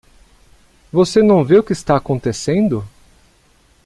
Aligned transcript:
Você 0.91 1.21
não 1.21 1.43
vê 1.45 1.59
o 1.59 1.63
que 1.63 1.73
está 1.73 1.95
acontecendo? 1.95 2.83